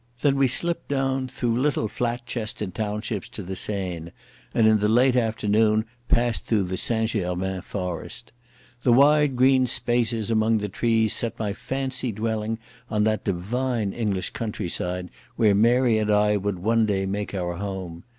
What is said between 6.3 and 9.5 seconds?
through St Germains forest. The wide